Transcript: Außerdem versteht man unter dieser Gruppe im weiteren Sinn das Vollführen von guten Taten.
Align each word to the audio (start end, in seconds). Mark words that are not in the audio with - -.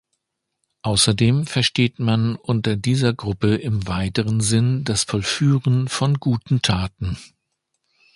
Außerdem 0.81 1.45
versteht 1.45 1.99
man 1.99 2.35
unter 2.35 2.75
dieser 2.75 3.13
Gruppe 3.13 3.53
im 3.53 3.85
weiteren 3.87 4.41
Sinn 4.41 4.83
das 4.83 5.03
Vollführen 5.03 5.89
von 5.89 6.15
guten 6.15 6.63
Taten. 6.63 7.19